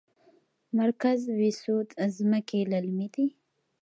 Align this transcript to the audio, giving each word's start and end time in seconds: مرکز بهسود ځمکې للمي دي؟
مرکز 0.79 1.19
بهسود 1.37 1.87
ځمکې 2.17 2.59
للمي 2.71 3.07
دي؟ 3.13 3.25